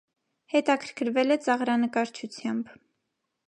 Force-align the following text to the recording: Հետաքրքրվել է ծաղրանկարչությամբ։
Հետաքրքրվել 0.53 1.35
է 1.37 1.39
ծաղրանկարչությամբ։ 1.49 2.77